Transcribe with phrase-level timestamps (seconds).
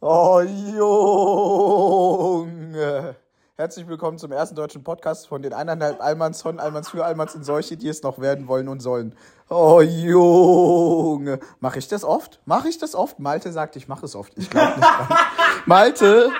[0.00, 0.40] Oh,
[0.76, 1.96] Junge.
[3.56, 7.42] Herzlich willkommen zum ersten deutschen Podcast von den eineinhalb Allmanns von Allmanns für Allmanns und
[7.42, 9.16] solche, die es noch werden wollen und sollen.
[9.48, 11.40] Oh, Junge.
[11.58, 12.40] Mache ich das oft?
[12.44, 13.18] Mache ich das oft?
[13.18, 14.32] Malte sagt, ich mache es oft.
[14.36, 15.18] Ich glaube nicht dran.
[15.66, 16.30] Malte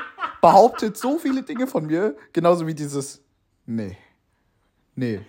[0.40, 3.20] behauptet so viele Dinge von mir, genauso wie dieses
[3.66, 3.98] Nee.
[4.94, 5.20] Nee.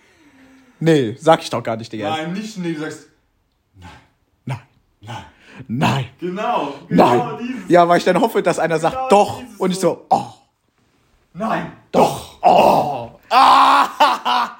[0.79, 2.11] Nee, sag ich doch gar nicht, Digga.
[2.11, 3.07] Nein, nicht nee, du sagst
[3.73, 3.89] Nein.
[4.45, 4.61] nein.
[5.01, 5.25] Nein.
[6.19, 7.37] Genau, genau Nein.
[7.39, 7.69] dieses.
[7.69, 9.39] Ja, weil ich dann hoffe, dass einer sagt, Genau doch.
[9.41, 10.05] dieses Und ich so.
[10.09, 10.25] so, oh.
[11.33, 11.71] Nein.
[11.91, 12.37] Doch.
[12.41, 13.11] Oh.
[13.29, 14.51] Ah!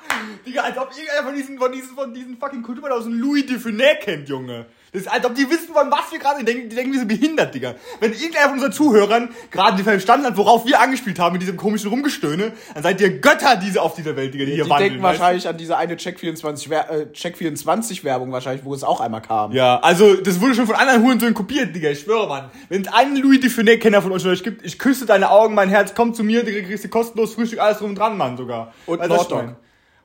[0.50, 3.46] Digga, als ob irgendeiner von diesen, von diesen, von diesen fucking Kulturen aus dem Louis
[3.46, 4.66] de Funès kennt, Junge.
[4.92, 6.68] Das ist, als ob die wissen, von was wir gerade denken.
[6.68, 7.76] Die denken, wir sind behindert, Digga.
[8.00, 11.90] Wenn irgendeiner von unseren Zuhörern gerade verstanden hat, worauf wir angespielt haben mit diesem komischen
[11.92, 14.90] Rumgestöhne, dann seid ihr Götter diese auf dieser Welt, Digga, die hier Die wandeln.
[14.94, 15.22] denken weißt du?
[15.22, 19.52] wahrscheinlich an diese eine Check24 Wer- äh, Check24 Werbung wahrscheinlich, wo es auch einmal kam.
[19.52, 22.50] Ja, also das wurde schon von anderen Hurensöhnen kopiert, Digga, ich schwöre, Mann.
[22.70, 25.70] Wenn es einen Louis de Funès-Kenner von euch euch gibt, ich küsse deine Augen, mein
[25.70, 28.74] Herz, komm zu mir, Digga, kriegst du kostenlos Frühstück, alles drum und dran, Mann, sogar.
[28.88, 29.56] Und Weißt ein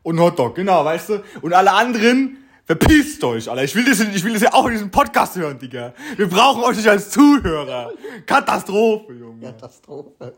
[0.05, 1.25] Und ein Hotdog, genau, weißt du?
[1.43, 3.65] Und alle anderen, verpisst euch, Alter.
[3.65, 5.95] Ich will das, ich will das ja auch in diesem Podcast hören, Digga.
[6.17, 7.91] Wir brauchen euch nicht als Zuhörer.
[8.27, 9.47] Katastrophe, Junge.
[9.47, 10.35] Katastrophe.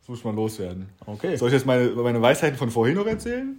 [0.00, 0.88] Das muss man loswerden.
[1.04, 1.36] Okay.
[1.36, 3.58] Soll ich jetzt meine, meine Weisheiten von vorhin noch erzählen?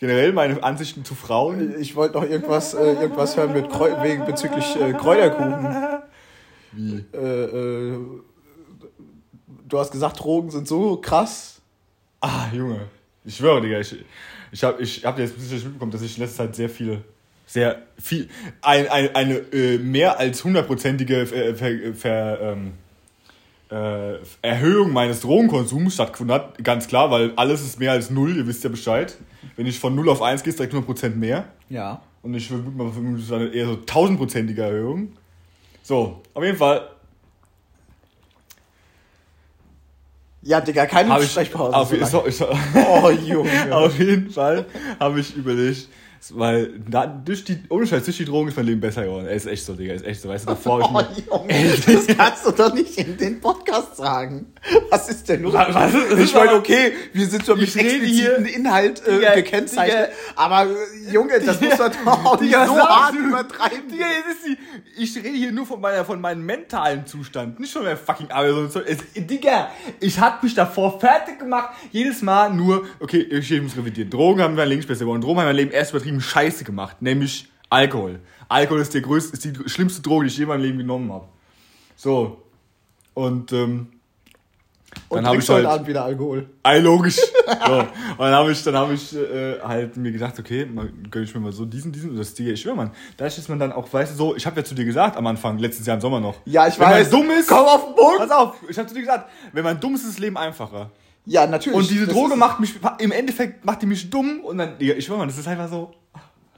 [0.00, 1.78] Generell meine Ansichten zu Frauen?
[1.78, 6.02] Ich wollte noch irgendwas, äh, irgendwas hören mit Kreu wegen bezüglich äh, Kräuterkuchen.
[6.72, 7.04] Wie?
[7.12, 7.98] Äh, äh,
[9.68, 11.60] du hast gesagt, Drogen sind so krass.
[12.20, 12.88] Ah, Junge.
[13.28, 13.94] Ich schwöre, Digga, ich,
[14.50, 17.04] ich habe ich hab jetzt bisschen mitbekommen, dass ich in letzter Zeit sehr viele,
[17.46, 18.30] sehr viel,
[18.62, 22.72] ein, ein, eine äh, mehr als hundertprozentige äh, ver, ver, ähm,
[23.70, 26.64] äh, Erhöhung meines Drogenkonsums stattgefunden hat.
[26.64, 29.14] Ganz klar, weil alles ist mehr als null, ihr wisst ja Bescheid.
[29.56, 31.44] Wenn ich von 0 auf 1 gehe, ist direkt 100% mehr.
[31.68, 32.00] Ja.
[32.22, 35.12] Und ich würde mal eher so tausendprozentige Erhöhung.
[35.82, 36.88] So, auf jeden Fall
[40.42, 41.74] Ja, Digga, keine Sprechpause.
[41.74, 43.50] auf, so ist, oh, Junge.
[43.74, 44.66] Auf jeden Fall
[45.00, 45.88] habe ich überlegt,
[46.34, 49.26] weil da, durch die, ohne Scheiß, durch die Drogen ist mein Leben besser geworden.
[49.26, 50.28] Ey, ist echt so, Digga, ist echt so.
[50.28, 53.96] Weißt du, davor Oh, ich mir, Junge, das kannst du doch nicht in den Podcast
[53.96, 54.52] sagen.
[54.90, 55.52] Was ist denn los?
[55.54, 60.08] Was- was ist- ich meine, okay, wir sind so mit expliziten Inhalt äh, Digga, gekennzeichnet,
[60.10, 60.16] Digga.
[60.36, 63.18] aber äh, Junge, das muss man doch auch nicht Digga, so hart du?
[63.28, 63.88] übertreiben.
[63.90, 64.46] Digga, jetzt ist
[64.96, 68.30] die, ich rede hier nur von, meiner, von meinem mentalen Zustand, nicht von meiner fucking
[68.30, 68.50] Arbeit.
[68.52, 69.70] sondern so- Es, Digga,
[70.00, 74.10] ich hab mich davor fertig gemacht, jedes Mal nur, okay, ich muss revidieren.
[74.10, 75.20] Drogen haben mein Leben besser geworden.
[75.20, 78.20] Drogen haben mein Leben erst übertrieben scheiße gemacht, nämlich Alkohol.
[78.48, 81.12] Alkohol ist, der größte, ist die schlimmste Droge, die ich je in meinem Leben genommen
[81.12, 81.28] habe.
[81.96, 82.42] So.
[83.14, 83.88] Und, ähm,
[85.10, 86.48] dann habe ich heute halt, Abend wieder Alkohol.
[86.62, 87.16] Ey, logisch.
[87.16, 87.78] so.
[87.78, 87.86] Und
[88.18, 91.40] dann habe ich, dann hab ich äh, halt mir gedacht, okay, mal, gönn ich mir
[91.40, 92.10] mal so diesen, diesen.
[92.10, 92.90] Und das Digga, ich schwör, Mann.
[93.16, 95.26] Da ist man dann auch, weißt du, so, ich habe ja zu dir gesagt am
[95.26, 96.36] Anfang, letztes Jahr im Sommer noch.
[96.44, 97.10] Ja, ich wenn weiß.
[97.10, 98.18] man dumm ist, Komm auf den Punkt.
[98.18, 100.90] pass auf, ich habe zu dir gesagt, wenn man dumm ist, ist das Leben einfacher.
[101.26, 101.78] Ja, natürlich.
[101.78, 105.04] Und diese Droge macht mich, im Endeffekt macht die mich dumm und dann, Digga, ich
[105.04, 105.92] schwör, Mann, das ist einfach so,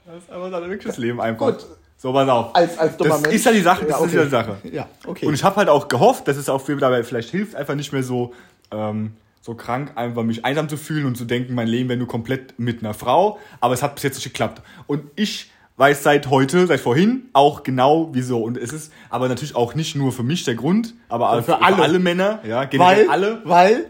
[0.05, 1.53] das ist einfach so wirklich das Leben einfach.
[1.53, 1.65] Gut.
[1.97, 2.55] So, pass auf.
[2.55, 3.35] Als, als dummer das Mensch.
[3.35, 4.25] ist ja die Sache, das Ja, ist ja okay.
[4.25, 4.57] die Sache.
[4.71, 5.25] Ja, okay.
[5.27, 7.93] Und ich habe halt auch gehofft, dass es auch mir dabei vielleicht hilft, einfach nicht
[7.93, 8.33] mehr so,
[8.71, 12.07] ähm, so krank, einfach mich einsam zu fühlen und zu denken, mein Leben wäre nur
[12.07, 13.37] komplett mit einer Frau.
[13.59, 14.63] Aber es hat bis jetzt nicht geklappt.
[14.87, 18.41] Und ich weiß seit heute, seit vorhin auch genau wieso.
[18.43, 21.61] Und es ist aber natürlich auch nicht nur für mich der Grund, aber auch für
[21.61, 21.81] alle.
[21.83, 23.41] alle Männer, ja, generell weil, alle.
[23.45, 23.85] weil,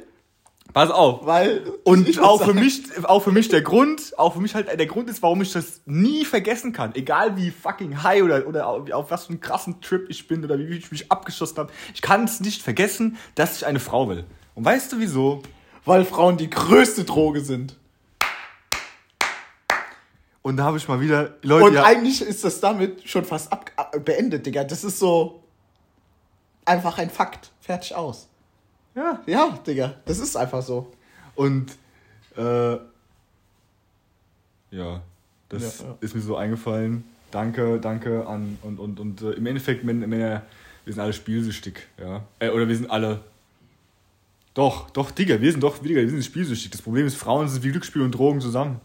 [0.74, 1.26] Pass auf.
[1.26, 1.64] weil.
[1.84, 5.10] Und auch für mich, auch für mich der Grund, auch für mich halt der Grund
[5.10, 6.96] ist, warum ich das nie vergessen kann.
[6.96, 10.58] Egal wie fucking high oder, oder auf, was für einen krassen Trip ich bin oder
[10.58, 11.72] wie ich mich abgeschossen habe.
[11.94, 14.26] Ich kann es nicht vergessen, dass ich eine Frau will.
[14.56, 15.42] Und weißt du wieso?
[15.86, 17.78] Weil Frauen die größte Droge sind.
[20.44, 23.52] Und da habe ich mal wieder, Leute, Und ja, eigentlich ist das damit schon fast
[23.52, 24.64] ab, ab, beendet, Digga.
[24.64, 25.44] Das ist so
[26.66, 27.52] einfach ein Fakt.
[27.60, 28.28] Fertig aus.
[28.96, 29.22] Ja.
[29.26, 29.96] Ja, Digga.
[30.06, 30.92] Das ist einfach so.
[31.36, 31.72] Und,
[32.38, 32.78] äh,
[34.72, 35.02] ja,
[35.50, 35.98] das Ja, ja.
[36.02, 37.04] ist mir so eingefallen.
[37.32, 40.44] Danke, danke an, und, und, und äh, im Endeffekt, Männer, Männer,
[40.84, 42.26] wir sind alle spielsüchtig, ja.
[42.40, 43.22] Äh, oder wir sind alle,
[44.54, 46.72] doch, doch, Digga, wir sind doch, Digga, wir sind spielsüchtig.
[46.72, 48.82] Das Problem ist, Frauen sind wie Glücksspiel und Drogen zusammen.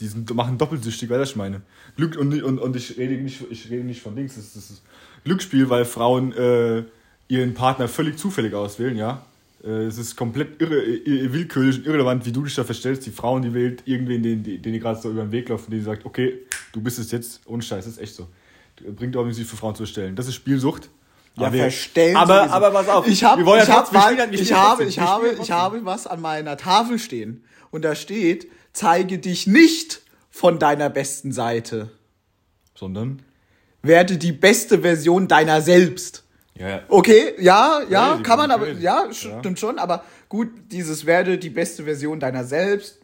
[0.00, 1.62] Die sind, machen doppelsüchtig, weißt du, was ich meine.
[1.96, 4.70] Glück, und, und, und ich rede nicht, ich rede nicht von Dings, das ist, das
[4.70, 4.82] ist
[5.24, 6.84] Glücksspiel, weil Frauen äh,
[7.28, 9.24] ihren Partner völlig zufällig auswählen, ja.
[9.64, 13.04] Äh, es ist komplett irre, ir- willkürlich und irrelevant, wie du dich da verstellst.
[13.06, 15.80] Die Frauen, die wählt irgendwen, den, den die gerade so über den Weg laufen, die
[15.80, 16.38] sagt, okay,
[16.72, 18.28] du bist es jetzt, ohne Scheiß, das ist echt so.
[18.94, 20.14] Bringt auch nicht für Frauen zu stellen.
[20.14, 20.88] Das ist Spielsucht.
[21.36, 22.54] Ja, wir- verstellen aber, sowieso.
[22.54, 23.06] aber pass auf.
[23.08, 23.24] Ich
[23.58, 26.98] ja ich hab, mal- spielen ich habe, ich habe, ich habe was an meiner Tafel
[26.98, 27.42] stehen.
[27.70, 30.00] Und da steht, zeige dich nicht
[30.30, 31.90] von deiner besten Seite.
[32.74, 33.22] Sondern?
[33.82, 36.24] Werde die beste Version deiner selbst.
[36.58, 36.82] Ja, ja.
[36.88, 38.82] Okay, ja, ja, Crazy, kann man aber, crazy.
[38.82, 39.12] ja, Ja.
[39.12, 42.98] stimmt schon, aber gut, dieses werde die beste Version deiner selbst,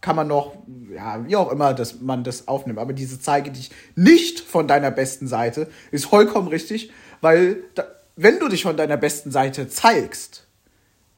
[0.00, 0.56] kann man noch,
[0.94, 4.90] ja, wie auch immer, dass man das aufnimmt, aber diese zeige dich nicht von deiner
[4.90, 7.84] besten Seite, ist vollkommen richtig, weil, da,
[8.16, 10.46] wenn du dich von deiner besten Seite zeigst,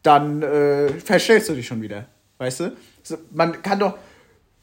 [0.03, 2.07] dann äh, verstellst du dich schon wieder,
[2.39, 2.77] weißt du?
[3.31, 3.99] Man kann doch,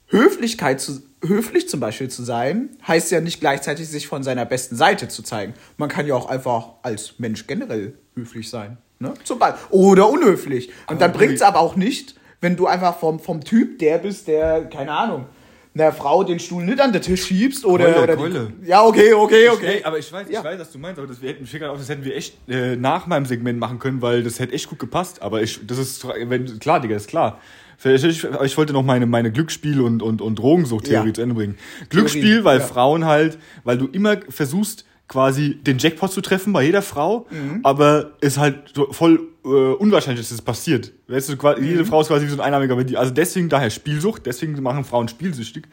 [0.07, 4.75] Höflichkeit zu, höflich zum Beispiel zu sein, heißt ja nicht gleichzeitig sich von seiner besten
[4.75, 5.53] Seite zu zeigen.
[5.77, 8.77] Man kann ja auch einfach als Mensch generell höflich sein.
[8.99, 9.13] Ne?
[9.23, 9.59] Zum Beispiel.
[9.71, 10.69] Oder unhöflich.
[10.87, 13.97] Und dann Aber bringt es aber auch nicht, wenn du einfach vom, vom Typ der
[13.97, 15.25] bist, der, keine Ahnung,
[15.73, 17.85] einer Frau den Stuhl nicht an den Tisch schiebst oder.
[17.91, 18.53] Keule, oder Keule.
[18.61, 19.77] Die, ja, okay, okay, okay.
[19.77, 20.39] Ey, aber ich weiß, Ja.
[20.39, 22.37] ich weiß, was du meinst, aber das, wir hätten, ich auch, das hätten wir echt
[22.47, 25.21] äh, nach meinem Segment machen können, weil das hätte echt gut gepasst.
[25.21, 27.41] Aber ich, das ist, wenn, klar, Digga, ist klar.
[27.83, 28.03] Ich,
[28.43, 31.13] ich, wollte noch meine, meine Glücksspiel- und, und, und Drogensucht-Theorie Ja.
[31.13, 31.55] zu Ende bringen.
[31.89, 32.65] Glücksspiel, weil ja.
[32.65, 37.59] Frauen halt, weil du immer versuchst, quasi den Jackpot zu treffen bei jeder Frau, Mhm.
[37.63, 40.91] aber es halt so voll äh, unwahrscheinlich ist, dass es passiert.
[41.07, 41.67] Weißt du, quasi, Mhm.
[41.67, 42.99] jede Frau ist quasi wie so ein Einnahmiger bei dir.
[42.99, 45.65] Also deswegen daher Spielsucht, deswegen machen Frauen spielsüchtig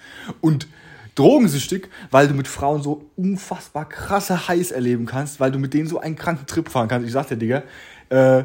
[0.42, 0.66] und
[1.14, 5.86] drogensüchtig, weil du mit Frauen so unfassbar krasse Highs erleben kannst, weil du mit denen
[5.88, 7.06] so einen kranken Trip fahren kannst.
[7.06, 7.62] Ich sag dir, Digga,
[8.10, 8.44] äh,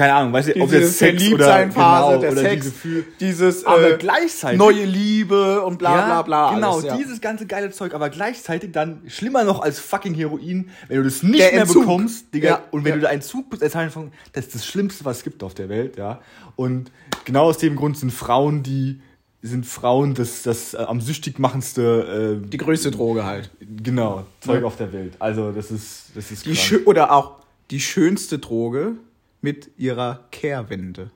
[0.00, 3.04] keine Ahnung, weißt du, ob jetzt Sex oder, Verliebtsein-Phase, genau, der oder Sex, die Gefühl.
[3.20, 6.54] dieses Aber äh, gleichzeitig- neue Liebe und bla bla bla.
[6.54, 6.96] Genau, alles, ja.
[6.96, 11.22] dieses ganze geile Zeug, aber gleichzeitig dann schlimmer noch als fucking Heroin, wenn du das
[11.22, 11.82] nicht Der mehr Entzug.
[11.82, 12.96] bekommst, Digga, Ja, und wenn ja.
[12.96, 15.42] du da einen Zug bist, als Teil von, das ist das Schlimmste, was es gibt
[15.42, 16.20] auf der Welt, ja.
[16.56, 16.90] Und
[17.24, 19.00] genau aus dem Grund sind Frauen, die
[19.42, 23.50] sind Frauen das, das äh, am süchtig machendste, äh, Die größte Droge halt.
[23.82, 24.66] genau, Zeug Ja.
[24.66, 25.14] auf der Welt.
[25.18, 27.36] Also das ist, das ist Die oder auch
[27.70, 28.92] die schönste Droge
[29.40, 31.10] mit ihrer Kehrwende.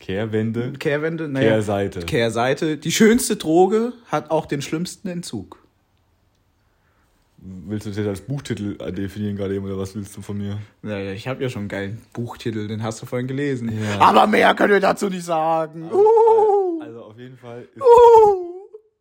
[0.00, 1.28] Kehrwende, Kehrwende?
[1.28, 2.00] Naja, Kehrseite.
[2.00, 2.76] Kehrseite.
[2.76, 5.58] Die schönste Droge hat auch den schlimmsten Entzug.
[7.38, 10.58] Willst du das jetzt als Buchtitel definieren gerade eben, oder was willst du von mir?
[10.82, 13.70] Naja, ich habe ja schon einen geilen Buchtitel, den hast du vorhin gelesen.
[13.82, 14.00] Ja.
[14.00, 15.90] Aber mehr können wir dazu nicht sagen.
[15.92, 18.54] Uh, Also auf jeden Fall ist uh.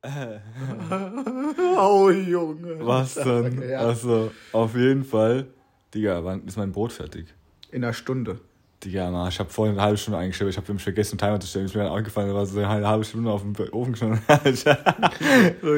[1.80, 2.86] oh, Junge.
[2.86, 3.70] Was denn?
[3.70, 3.80] Ja.
[3.80, 5.48] Also, auf jeden Fall.
[5.94, 7.28] Digga, wann ist mein Brot fertig?
[7.74, 8.40] In einer Stunde.
[8.84, 10.52] Digga, Mann, ich habe vorhin eine halbe Stunde eingestellt.
[10.52, 11.66] Ich habe nämlich vergessen, einen Timer zu stellen.
[11.66, 14.20] Ist mir dann aufgefallen, da war so eine halbe Stunde auf dem Ofen schon.
[14.54, 14.70] so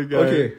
[0.09, 0.13] geil.
[0.13, 0.53] Okay.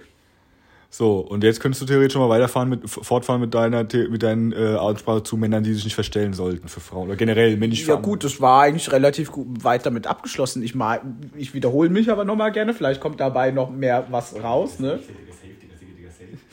[0.88, 4.53] So, und jetzt könntest du theoretisch schon mal weiterfahren mit, fortfahren mit deiner, mit deinen
[4.53, 7.09] äh, Aussprache zu Männern, die sich nicht verstellen sollten für Frauen.
[7.09, 10.62] Oder generell männlich Ja gut, das war eigentlich relativ gut, weit damit abgeschlossen.
[10.62, 11.03] Ich, mal,
[11.37, 12.73] ich wiederhole mich aber nochmal gerne.
[12.73, 14.79] Vielleicht kommt dabei noch mehr was raus.
[14.79, 15.00] Ne?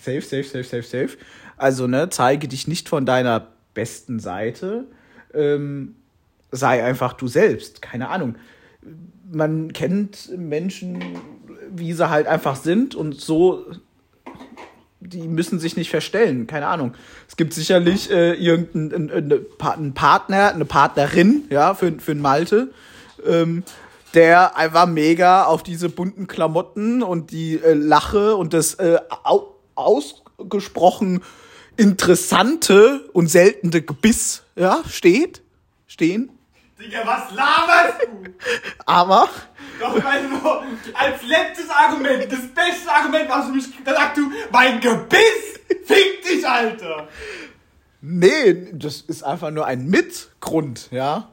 [0.01, 1.17] Safe, safe, safe, safe, safe.
[1.55, 4.85] Also, ne, zeige dich nicht von deiner besten Seite.
[5.33, 5.95] Ähm,
[6.51, 7.81] sei einfach du selbst.
[7.81, 8.35] Keine Ahnung.
[9.31, 11.03] Man kennt Menschen,
[11.71, 13.65] wie sie halt einfach sind und so.
[14.99, 16.93] Die müssen sich nicht verstellen, keine Ahnung.
[17.27, 22.71] Es gibt sicherlich äh, irgendeinen einen, einen Partner, eine Partnerin, ja, für, für einen Malte,
[23.25, 23.63] ähm,
[24.13, 29.49] der einfach mega auf diese bunten Klamotten und die äh, Lache und das äh, au
[29.75, 31.21] ausgesprochen
[31.77, 35.41] interessante und seltene Gebiss, ja, steht,
[35.87, 36.29] stehen.
[36.79, 38.33] Digga, was laberst du?
[38.85, 39.29] Aber
[39.79, 44.79] Doch, also, als letztes Argument, das beste Argument, was du mich, da sagst du, mein
[44.79, 47.07] Gebiss, fick dich, Alter.
[48.01, 51.29] Nee, das ist einfach nur ein Mitgrund, ja.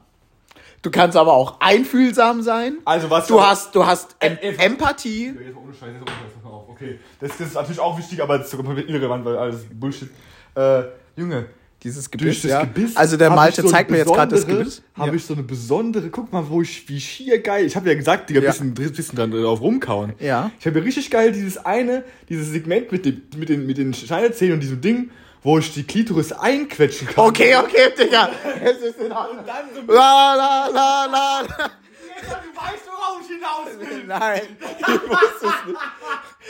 [0.81, 2.77] Du kannst aber auch einfühlsam sein.
[2.85, 5.29] Also, was Du hast, du hast em Äh, äh, Empathie.
[5.29, 6.61] Ohne ohne.
[6.69, 10.09] Okay, das, das ist natürlich auch wichtig, aber das ist komplett irrelevant, weil alles Bullshit.
[10.55, 10.83] Äh,
[11.15, 11.45] Junge,
[11.83, 12.61] Dieses Gebiss, ja.
[12.63, 12.95] Gebiss.
[12.95, 14.81] Also der Malte so zeigt mir jetzt gerade das Gebiss.
[14.95, 15.13] Habe Ja.
[15.15, 17.65] ich so eine besondere, guck mal, wo ich, wie schier geil.
[17.65, 18.49] Ich habe ja gesagt, Digga, Ja.
[18.51, 20.13] bisschen, bisschen dann drauf rumkauen.
[20.19, 20.51] Ja.
[20.59, 23.93] Ich habe ja richtig geil dieses eine, dieses Segment mit, dem, mit den, mit den
[23.93, 25.09] Schneidezähnen und diesem Ding,
[25.43, 27.25] wo ich die Klitoris einquetschen kann.
[27.25, 28.29] Okay, okay, Digga.
[28.61, 29.39] Es ist in Ordnung.
[29.39, 31.41] Und dann so La, la, la, la.
[31.43, 34.03] Du weißt, worauf ich hinaus will.
[34.05, 35.79] Nein, ich wusste es nicht.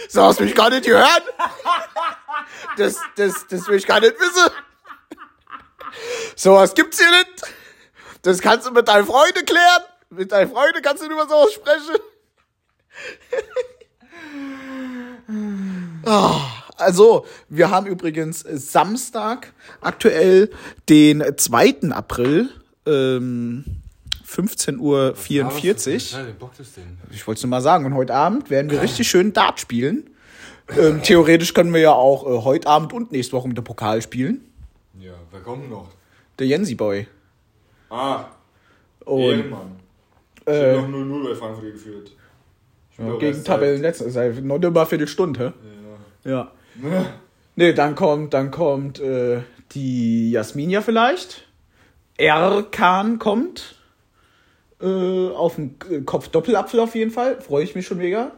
[0.10, 1.24] So hast du mich gar nicht gehört.
[2.77, 4.51] Das, das, das will ich gar nicht wissen.
[6.36, 7.43] So was gibt's hier nicht.
[8.21, 9.83] Das kannst du mit deinen Freunden klären.
[10.10, 11.95] Mit deinen Freunden kannst du über sowas sprechen.
[16.05, 20.50] Ah, Also, wir haben übrigens Samstag aktuell
[20.89, 21.91] den 2.
[21.91, 22.50] April,
[22.85, 23.65] ähm,
[24.27, 25.13] 15.44 Uhr.
[27.11, 27.85] Ich wollte es nur mal sagen.
[27.85, 30.09] Und heute Abend werden wir richtig schön Dart spielen.
[30.77, 34.01] Ähm, theoretisch können wir ja auch äh, heute Abend und nächste Woche mit dem Pokal
[34.01, 34.41] spielen.
[35.00, 35.89] Ja, wer kommt noch?
[36.39, 37.07] Der Jensi Boy.
[37.89, 38.25] Ah,
[39.05, 39.71] Und Ehrenmann.
[40.45, 42.11] Ich äh, hab noch 0-0 bei Frankfurt geführt.
[42.97, 44.05] Ja, gegen Tabellenletzter.
[44.05, 45.53] Ist halt noch immer Viertelstunde.
[46.23, 46.31] seit- Ja.
[46.31, 46.51] Ja.
[47.56, 49.42] Nee, dann kommt, dann kommt äh,
[49.74, 51.48] Die Jasminia vielleicht.
[52.18, 53.75] Erkan kommt.
[54.82, 57.40] Äh, auf den K- Kopf Doppelapfel auf jeden Fall.
[57.42, 58.32] Freue ich mich schon mega.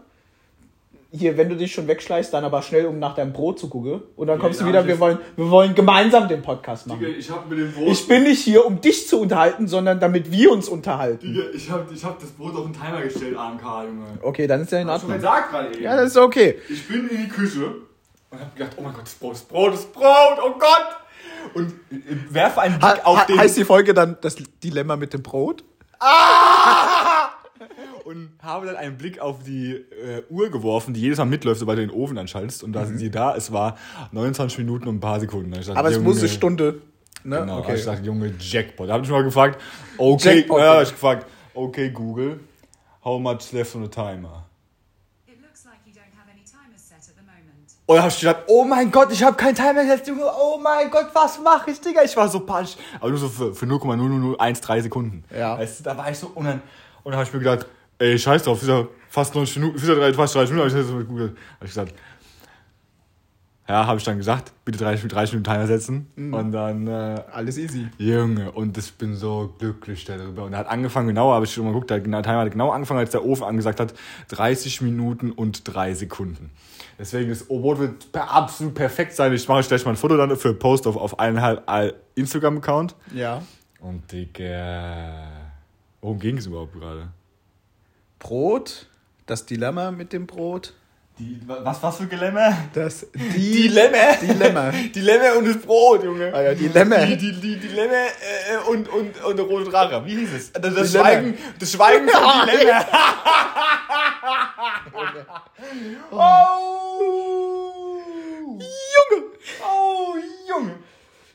[1.16, 4.02] Hier, wenn du dich schon wegschleißt, dann aber schnell, um nach deinem Brot zu gucken.
[4.16, 7.02] Und dann kommst da du wieder, wir wollen, wir wollen gemeinsam den Podcast machen.
[7.02, 7.88] Digga, ich hab mit dem Brot.
[7.90, 11.24] Ich bin nicht hier, um dich zu unterhalten, sondern damit wir uns unterhalten.
[11.34, 14.06] Digga, ich hab, ich hab das Brot auf den Timer gestellt, AMK, Junge.
[14.24, 15.30] Okay, dann ist ja in Hab ich schon Ordnung.
[15.30, 15.84] gesagt gerade eben.
[15.84, 16.58] Ja, das ist okay.
[16.68, 17.76] Ich bin in die Küche
[18.34, 21.54] und hab gedacht, oh mein Gott, das Brot, das Brot, das Brot, oh Gott!
[21.54, 23.38] Und äh, werfe einen Blick Ha auf ha den...
[23.38, 25.64] heißt die Folge dann das Dilemma mit dem Brot?
[28.06, 31.80] und habe dann einen Blick auf die äh, Uhr geworfen, die jedes Mal mitläuft, sobald
[31.80, 32.64] du den Ofen anschaltest.
[32.64, 33.36] Und da sind sie da.
[33.36, 33.78] Es war
[34.12, 35.52] 29 Minuten und ein paar Sekunden.
[35.52, 36.82] Dachte, Aber es muss eine Stunde.
[37.24, 37.40] Ne?
[37.40, 37.76] Genau, okay.
[37.76, 38.90] ich dachte, Junge, Jackpot.
[38.90, 39.62] Da habe ich mal gefragt,
[39.98, 40.82] okay, Jackpot, ja, ja.
[40.82, 42.42] ich gefragt, okay, Google,
[43.04, 44.46] how much left on the timer?
[47.86, 50.58] Und da habe ich gedacht, oh mein Gott, ich habe keinen Timer gesetzt, Junge, oh
[50.62, 52.02] mein Gott, was mache ich, Digga?
[52.04, 52.78] Ich war so panisch.
[53.00, 55.24] Aber nur so für, für 0,0013 Sekunden.
[55.38, 55.58] Ja.
[55.58, 56.62] Weißt du, da war ich so, und dann,
[57.04, 57.66] und dann habe ich mir gedacht,
[58.00, 59.78] ey, scheiß drauf, ja fast 90 Minuten,
[60.16, 61.94] fast 30 Minuten, habe ich, so mit Google- hab ich gesagt,
[63.68, 66.08] ja, habe ich dann gesagt, bitte 30, 30 Minuten Timer setzen.
[66.18, 67.88] Und dann, äh, Alles easy.
[67.98, 70.44] Junge, und ich bin so glücklich darüber.
[70.46, 72.72] Und er hat angefangen, genau, habe ich schon mal geguckt, der genau, Timer hat genau
[72.72, 73.94] angefangen, als der Ofen angesagt hat,
[74.30, 76.50] 30 Minuten und 3 Sekunden.
[77.00, 79.34] Deswegen, das Brot wird per, absolut perfekt sein.
[79.34, 82.96] Ich mache gleich mal ein Foto dann für Post auf, auf eineinhalb Instagram-Account.
[83.14, 83.42] Ja.
[83.80, 85.28] Und Digga,
[86.02, 87.10] worum ging es überhaupt gerade?
[88.20, 88.88] Brot,
[89.26, 90.74] das Dilemma mit dem Brot.
[91.20, 92.58] Die, was, was für Gelemme?
[92.74, 94.16] Das Dilemma.
[94.20, 94.72] Dilemma.
[94.96, 96.34] Dilemma und das Brot, Junge.
[96.34, 97.06] Ah ja, Dilemma.
[97.06, 100.04] Die, die, die Dilemma äh, und, und, und der rote Drache.
[100.06, 100.52] Wie hieß es?
[100.54, 101.10] Das, das, Dilemma.
[101.10, 102.86] Schweigen, das Schweigen von Dilemma.
[106.12, 107.00] oh!
[108.50, 109.24] Junge!
[109.62, 110.16] Oh,
[110.50, 110.76] Junge!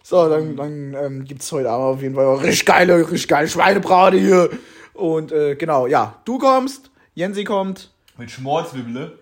[0.09, 3.47] So, dann, dann ähm, gibt es heute Abend auf jeden Fall richtig geile, richtig geile
[3.47, 4.49] Schweinebrate hier.
[4.95, 7.91] Und äh, genau, ja, du kommst, Jensi kommt.
[8.17, 9.19] Mit Schmorzwibbele.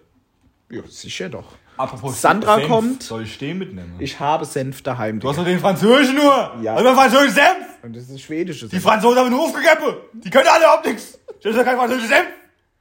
[0.71, 1.57] Ja, sicher doch.
[1.77, 3.03] Apropos Sandra kommt.
[3.03, 3.97] Soll ich stehen mitnehmen?
[3.99, 5.19] Ich habe Senf daheim.
[5.19, 6.55] du hast doch den Französischen nur.
[6.63, 6.77] Ja.
[6.77, 7.67] Also französischen Senf.
[7.83, 8.71] Und das ist schwedisches.
[8.71, 10.03] Die Franzosen haben einen Hofgegeppe.
[10.13, 11.19] Die können alle überhaupt nichts.
[11.43, 12.29] Das ist ja kein französischer Senf.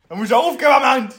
[0.08, 1.16] Da muss ich auch aufgeben am Hand.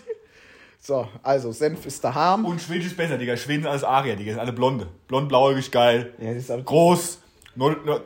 [0.86, 2.44] So, also Senf ist daheim.
[2.44, 3.36] Und Schwedisch ist besser, Digga.
[3.36, 4.30] Schweden sind alles Arier, Digga.
[4.30, 4.86] Sind alle blonde.
[5.08, 6.14] Blond, blauäugig, geil.
[6.20, 7.18] Ja, das ist aber- Groß.
[7.56, 8.04] Null, null,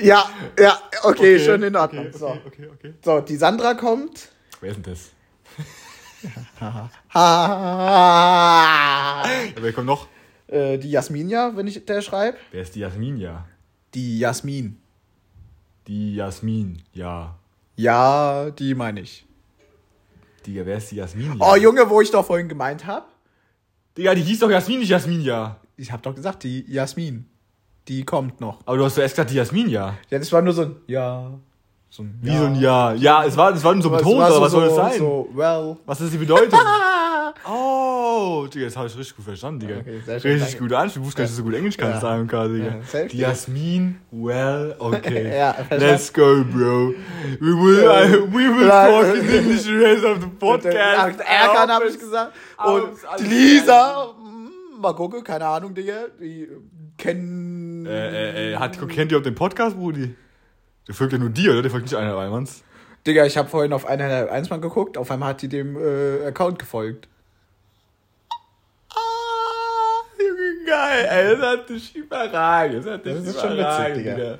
[0.00, 2.06] ja, ja, okay, schon in Ordnung.
[2.08, 2.28] Okay, so.
[2.28, 2.94] okay, okay, okay.
[3.02, 4.28] so, die Sandra kommt.
[4.60, 5.10] Wer ist denn das?
[9.60, 10.06] Wer kommt noch?
[10.48, 12.36] äh, die Jasminia, wenn ich der schreibe.
[12.52, 13.46] Wer ist die Jasmin, ja?
[13.94, 14.78] Die Jasmin.
[15.86, 17.36] Die Jasmin, ja.
[17.76, 19.25] Ja, die meine ich.
[20.46, 21.52] Digga, wer ist die Jasmin, ja?
[21.52, 23.06] Oh, Junge, wo ich doch vorhin gemeint habe.
[23.96, 25.56] Digga, die hieß doch Jasmin, nicht Jasmin, ja.
[25.76, 27.26] Ich habe doch gesagt, die Jasmin.
[27.88, 28.60] Die kommt noch.
[28.64, 29.94] Aber du hast zuerst gesagt, die Jasmin, ja.
[30.10, 31.30] Ja, das war nur so ein Ja.
[31.88, 32.92] So ein Wie so ein Ja.
[32.94, 34.98] Ja, es war, es war nur so betont, oder so, was soll das sein?
[34.98, 35.76] So, well.
[35.86, 36.58] Was ist die Bedeutung?
[37.48, 37.85] oh,
[38.52, 39.76] Digga, das habe ich richtig gut verstanden, Digga.
[39.80, 40.58] Okay, schön, richtig danke.
[40.58, 40.86] gut an.
[40.88, 42.08] Ich wusste gar nicht, dass du so gut Englisch kannst, Ja.
[42.10, 42.76] AMK, Digga.
[42.92, 43.28] Ja.
[43.28, 45.34] Jasmin, well, okay.
[45.36, 45.54] Ja.
[45.70, 46.94] Let's go, bro.
[47.40, 47.84] We will.
[47.84, 51.20] I, we will talk in English the rest of the podcast.
[51.20, 52.32] Erkan habe ich gesagt.
[52.64, 56.06] Und Lisa, mm, mal gucken, keine Ahnung, Digga.
[56.20, 56.48] Die
[56.98, 57.86] kennen.
[57.86, 60.14] Äh, äh, äh, hat, kennt ihr auch den Podcast, Brudi?
[60.88, 61.62] Der folgt ja nur dir, oder?
[61.62, 62.62] Der folgt nicht einer Almans.
[63.06, 66.58] Digga, ich habe vorhin auf einer Einsmann geguckt, auf einmal hat die dem äh, Account
[66.58, 67.06] gefolgt.
[68.90, 68.98] Ah,
[70.18, 72.84] Junge, geil, ey, das hat dich überragend.
[72.84, 74.38] Das, hat dich Das ist schon witzig, Digga.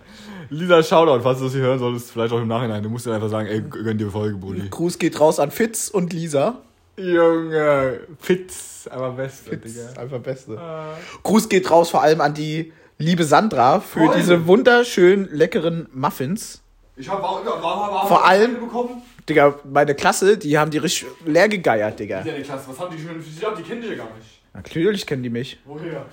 [0.50, 2.82] Lisa, Shoutout, falls du das hier hören solltest, vielleicht auch im Nachhinein.
[2.82, 4.68] Du musst dir einfach sagen, ey, gönn dir Folge, Brudi.
[4.70, 6.58] Gruß geht raus an Fitz und Lisa.
[6.96, 10.58] Junge, Fitz, aber beste, Fitz, einfach Beste.
[10.58, 10.94] Ah.
[11.22, 14.16] Gruß geht raus vor allem an die liebe Sandra für Freunde.
[14.16, 16.62] diese wunderschön leckeren Muffins.
[16.96, 19.02] Ich hab auch, war, war, Vor allem- bekommen.
[19.28, 22.22] Digga, meine Klasse, die haben die richtig leer gegeiert, Digga.
[22.24, 23.34] Ja, die Klasse, was haben die schon sich?
[23.34, 24.40] Die kennen dich ja gar nicht.
[24.54, 25.58] Natürlich kennen die mich.
[25.64, 26.06] Woher?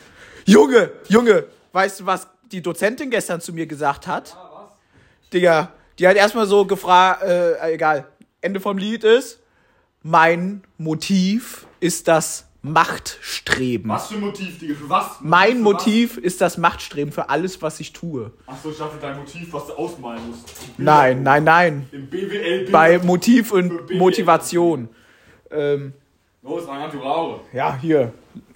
[0.46, 4.36] Junge, Junge, weißt du, was die Dozentin gestern zu mir gesagt hat?
[4.38, 5.30] Ah, was?
[5.32, 8.08] Digga, die hat erstmal so gefragt, äh, egal,
[8.42, 9.40] Ende vom Lied ist,
[10.02, 13.90] mein Motiv ist das Machtstreben.
[13.90, 14.76] Was für ein Motiv, Digga?
[14.76, 15.06] Für was?
[15.22, 18.32] Mein Für Motiv ist das Machtstreben für alles, was ich tue.
[18.46, 18.56] Was?
[18.56, 20.50] Achso, ich dachte, dein Motiv, was du ausmalen musst.
[20.78, 21.88] Nein, nein, nein.
[21.92, 22.70] Im BWL.
[22.72, 23.98] Bei Motiv und BWL.
[23.98, 24.90] Motivation.
[25.52, 25.94] Ähm,
[26.42, 27.42] Los, mein Anturaure.
[27.54, 28.14] ja, hier.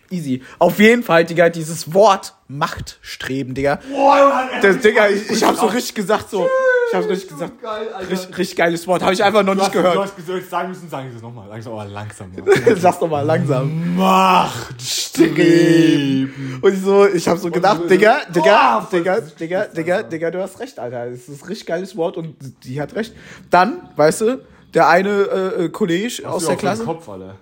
[0.09, 0.41] Easy.
[0.59, 3.79] Auf jeden Fall, Digga, dieses Wort Machtstreben, Digga.
[3.91, 6.47] Boah, Das, Digga, ich, ich hab so richtig gesagt, so,
[6.89, 7.61] Ich hab's richtig gesagt.
[7.61, 7.87] Geil.
[8.09, 9.01] Richtig, richtig geiles Wort.
[9.03, 9.97] Habe ich einfach noch Du nicht hast, du gehört.
[9.99, 11.49] hast gesagt, sagen müssen, sagen Sie es nochmal.
[11.49, 12.31] Langsam, aber langsam.
[12.77, 13.95] Sag's doch mal langsam.
[13.97, 16.59] Machtstreben.
[16.61, 19.95] Und ich so, ich habe so gedacht, so- Digga, Digga, Oh, Digga, das Digga, Digga,
[19.97, 20.09] Alter.
[20.09, 21.05] Digga, du hast recht, Alter.
[21.07, 23.13] Es ist ein richtig geiles Wort und die hat recht.
[23.49, 24.41] Dann, weißt du,
[24.73, 27.35] der eine äh, äh, Kollege aus der Klasse, Kopf, Alter.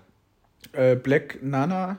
[0.74, 1.98] äh, Black Nana,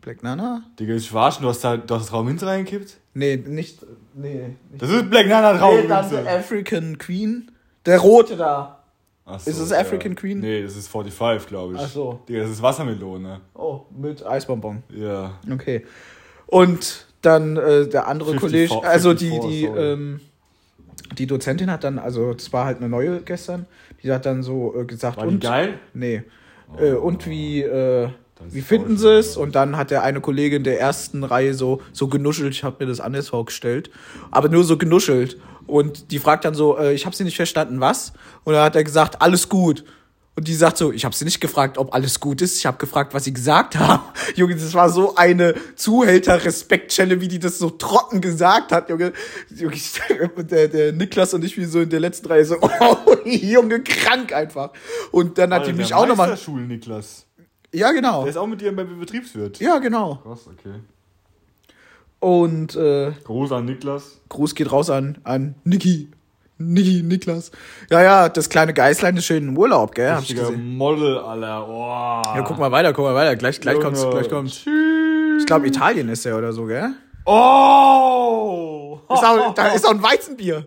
[0.00, 0.62] Black Nana?
[0.78, 2.98] Digga, ich verarschen, du hast da, du hast Raum hinter reingekippt?
[3.14, 4.54] Nee, nicht, nee.
[4.70, 4.82] Nicht.
[4.82, 5.80] Das ist Black Nana Raum.
[5.80, 7.50] Nee, dann African Queen.
[7.84, 8.84] Der rote da.
[9.24, 10.40] Ach so, Ist es African Queen?
[10.40, 11.80] Nee, das ist 45, glaube ich.
[11.80, 12.20] Ach so.
[12.28, 13.40] Digga, das ist Wassermelone.
[13.54, 14.82] Oh, mit Eisbonbon.
[14.90, 15.32] Ja.
[15.50, 15.84] Okay.
[16.46, 19.92] Und dann äh, der andere 54, Kollege, also die, 54, die, sorry.
[19.92, 20.20] ähm,
[21.18, 23.66] die Dozentin hat dann, also das war halt eine neue gestern,
[24.02, 25.74] die hat dann so äh, gesagt, War die und geil?
[25.76, 25.88] Oh.
[25.94, 26.22] nee.
[26.78, 28.12] Äh, und wie, äh, Das
[28.50, 29.36] wie finden sie es?
[29.36, 32.88] Und dann hat der eine Kollegin der ersten Reihe so, so genuschelt, ich habe mir
[32.88, 33.90] das anders vorgestellt,
[34.30, 35.38] aber nur so genuschelt.
[35.66, 38.12] Und die fragt dann so, äh, ich habe sie nicht verstanden, was?
[38.44, 39.84] Und dann hat er gesagt, alles gut.
[40.38, 42.58] Und die sagt so, ich habe sie nicht gefragt, ob alles gut ist.
[42.58, 44.04] Ich habe gefragt, was sie gesagt haben.
[44.36, 49.12] Junge, das war so eine Zuhälter-Respekt-Schelle, wie die das so trocken gesagt hat, Junge.
[49.50, 54.32] Der, der Niklas und ich, wie so in der letzten Reihe so, oh, Junge, krank
[54.32, 54.70] einfach.
[55.10, 56.36] Und dann hat die mich auch nochmal.
[56.36, 57.27] Schul Niklas.
[57.72, 58.22] Ja, genau.
[58.22, 59.60] Der ist auch mit dir beim Betriebswirt.
[59.60, 60.16] Ja, genau.
[60.24, 60.80] Krass, okay.
[62.20, 64.20] Und äh, Gruß an Niklas.
[64.28, 66.08] Gruß geht raus an, an Niki.
[66.58, 67.52] Niki, Niklas.
[67.90, 70.10] Ja, ja, das kleine Geißlein ist schön im Urlaub, gell?
[70.10, 70.76] Hab ich Richtiger gesehen.
[70.76, 71.68] Model, Alter.
[71.68, 72.22] Oh.
[72.36, 73.36] Ja, guck mal weiter, guck mal weiter.
[73.36, 74.14] Gleich, gleich kommt's, Junge.
[74.16, 74.64] gleich kommt's.
[74.64, 75.40] Tschüss.
[75.42, 76.90] Ich glaube, Italien ist er oder so, gell?
[77.24, 78.98] Oh!
[79.12, 80.66] Ist auch, da ist auch ein Weizenbier.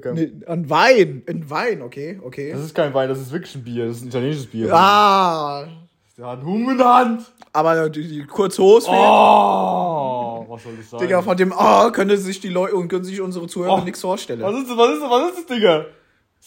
[0.00, 1.22] Kein, Nee, ein Wein.
[1.26, 2.52] Ein Wein, okay, okay.
[2.52, 3.86] das ist kein Wein, das ist wirklich ein Bier.
[3.86, 4.72] Das ist ein italienisches Bier.
[4.72, 5.64] Ah,
[6.16, 7.22] Der hat einen Hum in der Hand.
[7.52, 8.98] aber die, die Kurzhose fehlt.
[8.98, 10.44] Oh!
[10.48, 11.00] Was soll das sein?
[11.00, 13.84] Digga, von dem, oh, können sich die Leute und können sich unsere Zuhörer Oh.
[13.84, 14.40] nichts vorstellen.
[14.42, 14.76] was ist das?
[14.76, 15.10] Was ist das?
[15.10, 15.86] Was ist das, Digga?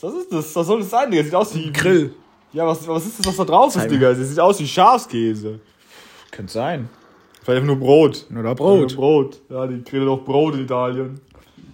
[0.01, 0.55] Was ist das?
[0.55, 1.23] Was soll das sein, Digga?
[1.23, 1.71] Sieht aus wie.
[1.71, 2.13] Grill.
[2.53, 4.09] Ja, was, was ist das, was da drauf ist, Digga?
[4.13, 5.59] Das sieht aus wie Schafskäse.
[6.31, 6.89] Könnte sein.
[7.41, 8.25] Vielleicht einfach nur Brot.
[8.31, 8.79] Oder Brot.
[8.91, 9.41] Nur Brot.
[9.49, 11.19] Ja, die grillen doch Brot in Italien.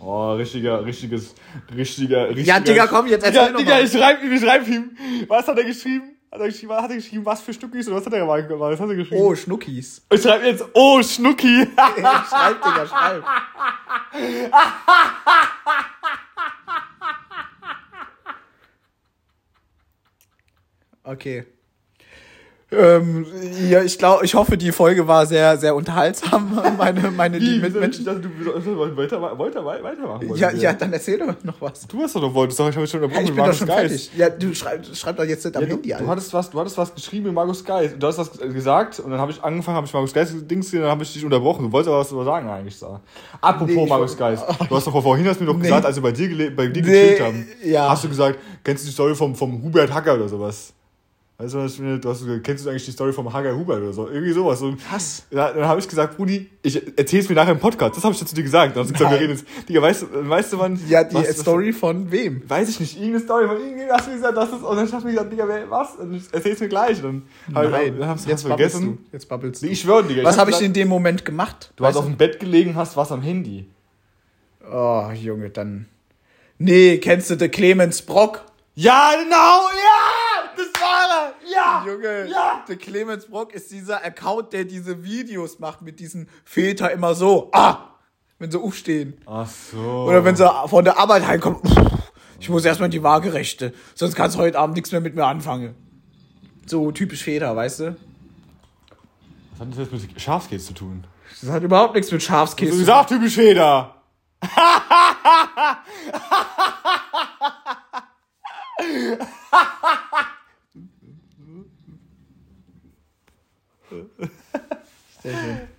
[0.01, 1.35] Oh, richtiger, richtiges,
[1.75, 2.47] richtiger, richtiger.
[2.47, 3.83] Ja, Digga, komm, jetzt erzähl Digga, noch Digga, mal.
[3.83, 4.97] ich schreib ihm, ich schreib ihm.
[5.27, 6.15] Was hat er geschrieben?
[6.31, 8.45] Hat er geschrieben, hat er geschrieben, was für Stückis oder was hat er gemacht?
[8.49, 9.21] Was hat er geschrieben?
[9.21, 10.05] Oh, Schnuckis.
[10.12, 11.67] Ich schreib jetzt, oh, Schnucki.
[12.29, 13.23] schreib, Digga, schreib.
[21.03, 21.45] Okay.
[22.71, 23.25] Ähm,
[23.67, 26.55] ja, ich glaube, ich hoffe, die Folge war sehr, sehr unterhaltsam.
[26.77, 28.01] Meine, meine Wie, mit Mitmenschen.
[28.01, 30.36] Ich dachte, du wolltest weiter, weiter, weiter, weitermachen.
[30.36, 31.88] Ja, du ja, dann erzähl doch noch was.
[31.88, 33.43] Du hast doch noch wolltest, doch, ich habe schon Ja, unterbrochen ich mit bin doch
[33.45, 34.10] Markus schon Geist.
[34.10, 34.12] fertig.
[34.17, 36.08] Ja, du schreib, schreib doch jetzt nicht am Ja, du, Handy, du, Alter.
[36.08, 37.95] hattest was, du hattest was geschrieben mit Markus Geist.
[37.97, 40.82] Du hast was gesagt und dann habe ich angefangen, habe ich Markus Geist Dings gesehen,
[40.82, 41.65] dann habe ich dich unterbrochen.
[41.65, 43.01] Du wolltest aber was sagen eigentlich da.
[43.41, 44.45] Apropos Nee, ich Markus Geist.
[44.69, 45.63] Du hast doch vorhin hast mir doch Nee.
[45.63, 47.89] gesagt, als wir bei dir, bei dir Nee, haben, ja.
[47.89, 50.71] hast du gesagt, kennst du die Story vom, vom Hubert Hacker oder sowas?
[51.41, 51.97] Weißt du, was ich meine?
[51.99, 54.10] Du hast kennst du eigentlich die Story vom Hacker Hubert oder so?
[54.10, 54.60] Irgendwie sowas.
[54.60, 55.23] So, Was?
[55.32, 57.95] Ja, dann habe ich gesagt, Brudi, ich erzähl's mir nachher im Podcast.
[57.95, 58.75] Das habe ich dazu dir gesagt.
[58.75, 59.30] Dann hast du gesagt, wir Nein.
[59.32, 59.69] reden jetzt.
[59.69, 60.78] Digga, weißt du, weißt du wann?
[60.89, 62.43] Ja, die was- was- Story von wem?
[62.45, 64.91] weiß ich nicht, irgendeine Story von irgendjemandem hast du gesagt, das ist, und dann hast
[64.91, 65.95] du mir gesagt, Digga, wer, was?
[65.95, 67.02] Und ich erzähl's mir gleich.
[67.02, 67.23] Und
[67.54, 68.86] dann hab ich, dann du jetzt babbelst vergessen.
[68.97, 68.97] du.
[69.13, 69.67] Jetzt babbelst du.
[69.67, 70.23] ich schwöre, Digga.
[70.25, 71.71] Was hab habe ich in dem Moment gemacht?
[71.78, 73.65] Du hast auf dem Bett gelegen, hast was am Handy.
[74.69, 75.86] Oh, Junge, dann.
[76.58, 78.43] Nee, kennst du den Clemens Brock?
[78.75, 80.18] Ja, genau, ja!
[80.74, 81.34] Das war er!
[81.50, 81.84] Ja!
[81.88, 82.63] Junge, Ja!
[82.67, 87.50] der Clemens Brock ist dieser Account, der diese Videos macht mit diesen Väter immer so,
[87.54, 87.95] ah,
[88.39, 89.19] wenn sie aufstehen.
[89.26, 89.78] Ach so.
[90.08, 91.62] Oder wenn sie von der Arbeit heimkommen,
[92.39, 95.26] ich muss erstmal in die Waagerechte, sonst kannst du heute Abend nichts mehr mit mir
[95.26, 95.76] anfangen.
[96.65, 97.95] So typisch Väter, weißt du?
[99.52, 101.04] Was hat das jetzt mit Schafskäse zu tun?
[101.41, 102.86] Das hat überhaupt nichts mit Du Schafskäse zu tun.
[102.86, 103.38] sagst typisch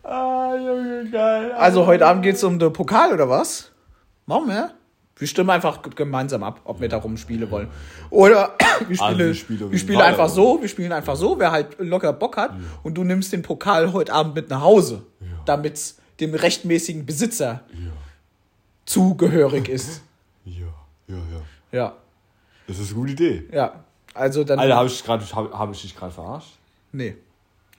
[0.03, 1.53] Ah, Junge, geil.
[1.53, 3.71] Also heute Abend geht's um den Pokal oder was?
[4.27, 4.73] Machen wir?
[5.17, 7.69] Wir stimmen einfach gemeinsam ab, ob wir darum spielen wollen.
[8.11, 8.55] Oder
[8.89, 11.79] wir Also spielen, spielen auf wir spielen einfach so, wir spielen einfach so, wer halt
[11.79, 15.03] locker Bock hat und du nimmst den Pokal heute Abend mit nach Hause,
[15.45, 17.61] damit's dem rechtmäßigen Besitzer
[18.85, 20.03] zugehörig ist.
[20.47, 20.67] Ja,
[21.07, 21.79] ja, ja.
[21.79, 21.95] Ja,
[22.67, 23.45] Das ist eine gute Idee.
[23.53, 23.85] ja.
[24.15, 24.59] Also dann.
[24.59, 26.57] Alter, habe ich, grad- hab, hab ich dich gerade verarscht?
[26.91, 27.15] Nee.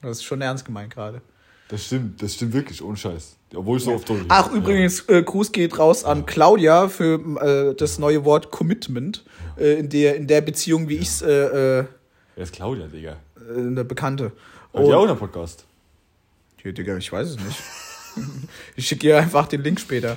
[0.02, 1.22] Das ist schon ernst gemeint gerade.
[1.68, 3.36] Das stimmt, das stimmt wirklich, ohne Scheiß.
[3.54, 7.74] Obwohl ich so oft drüber Ach, übrigens, äh, Gruß geht raus an Claudia für äh,
[7.74, 9.24] das neue Wort Commitment.
[9.56, 11.84] Äh, in, der, in der Beziehung, wie ich's, äh, äh,
[12.34, 13.16] Wer ist Claudia, Digga?
[13.36, 14.32] äh, eine Bekannte.
[14.74, 15.64] Hat die auch einen Podcast?
[16.62, 17.62] Hier, Digga, ich weiß es nicht.
[18.76, 20.16] ich schicke ihr einfach den Link später.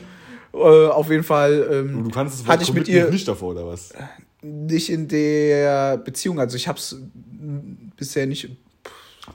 [0.51, 3.91] Auf jeden Fall ähm, Du kannst das hatte ich mit ihr nicht davor, oder was?
[4.41, 6.39] nicht in der Beziehung.
[6.39, 6.97] Also ich habe es
[7.97, 8.49] bisher nicht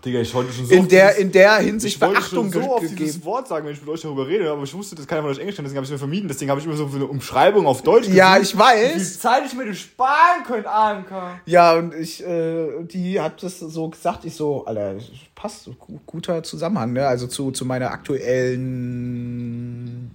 [0.05, 2.73] Digga, ich wollte schon so in der, dieses- in der Hinsicht ich Beachtung schon so
[2.75, 2.97] auf gegeben.
[2.97, 5.31] dieses Wort sagen, wenn ich mit euch darüber rede, aber ich wusste, dass keiner von
[5.33, 6.29] euch Englisch kann, deswegen habe ich es mir vermieden.
[6.29, 8.95] Deswegen habe ich immer so eine Umschreibung auf Deutsch Ja, gesucht, ich weiß.
[8.95, 11.11] Wie viel Zeit ich mir das sparen könnte, AMK.
[11.45, 14.95] Ja, und ich, äh, die hat das so gesagt, ich so, Alter,
[15.35, 15.69] passt,
[16.07, 17.07] guter Zusammenhang, ne?
[17.07, 20.11] Also zu, zu meiner aktuellen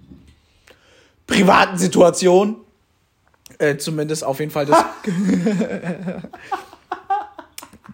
[1.28, 2.56] privaten Situation.
[3.58, 4.84] Äh, zumindest auf jeden Fall das.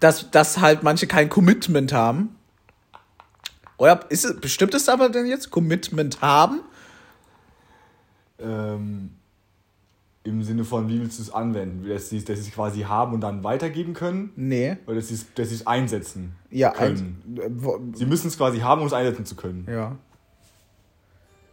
[0.01, 2.35] dass, dass halt manche kein Commitment haben.
[3.77, 6.59] Oder ist es, bestimmt ist aber denn jetzt Commitment haben?
[8.39, 9.11] Ähm,
[10.23, 11.87] Im Sinne von, wie willst du es anwenden?
[11.87, 14.31] Dass sie dass es quasi haben und dann weitergeben können?
[14.35, 14.77] Nee.
[14.85, 17.21] Oder dass sie es, dass einsetzen Ja, können?
[17.37, 19.65] ein, äh, Sie müssen es quasi haben, um es einsetzen zu können.
[19.71, 19.95] ja.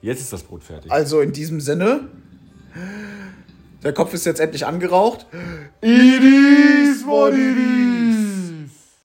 [0.01, 0.93] Jetzt ist das Brot fertig.
[0.93, 2.07] Also in diesem Sinne.
[3.83, 5.27] Der Kopf ist jetzt endlich angeraucht.
[5.81, 7.98] It is what it is.